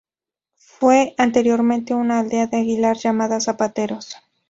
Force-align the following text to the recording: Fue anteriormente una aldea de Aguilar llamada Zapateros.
Fue 0.55 1.13
anteriormente 1.19 1.93
una 1.93 2.17
aldea 2.21 2.47
de 2.47 2.57
Aguilar 2.57 2.97
llamada 2.97 3.39
Zapateros. 3.39 4.17